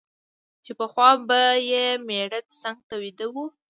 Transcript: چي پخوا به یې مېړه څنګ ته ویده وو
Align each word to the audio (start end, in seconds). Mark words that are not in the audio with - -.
چي 0.63 0.71
پخوا 0.79 1.09
به 1.27 1.41
یې 1.71 1.85
مېړه 2.07 2.39
څنګ 2.59 2.77
ته 2.87 2.95
ویده 3.01 3.27
وو 3.33 3.45